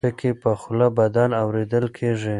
ټکي 0.05 0.31
په 0.41 0.51
خوله 0.59 0.87
بدل 0.99 1.29
اورېدل 1.41 1.85
کېږي. 1.97 2.29